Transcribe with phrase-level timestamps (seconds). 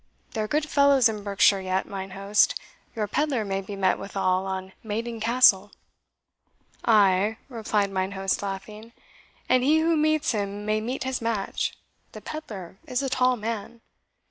[0.31, 2.59] There are good fellows in Berkshire yet, mine host
[2.95, 5.71] your pedlar may be met withal on Maiden Castle."
[6.83, 8.93] "Ay," replied mine host, laughing,
[9.47, 11.77] "and he who meets him may meet his match
[12.13, 13.81] the pedlar is a tall man."